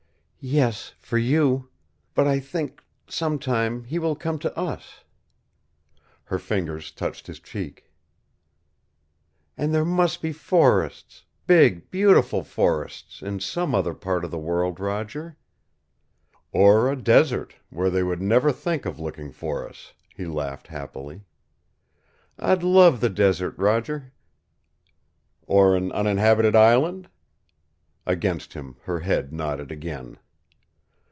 [0.43, 1.69] "Yes, for you.
[2.15, 5.03] But I think sometime he will come to us."
[6.23, 7.91] Her fingers touched his cheek.
[9.55, 14.79] "And there must be forests, big, beautiful forests, in some other part of the world,
[14.79, 15.37] Roger."
[16.51, 21.21] "Or a desert, where they would never think of looking for us," he laughed happily.
[22.39, 24.11] "I'd love the desert, Roger."
[25.45, 27.09] "Or an uninhabited island?"
[28.07, 30.17] Against him her head nodded again.